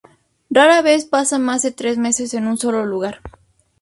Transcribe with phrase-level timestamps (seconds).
[0.49, 3.21] Rara vez pasa más de tres meses en un solo lugar.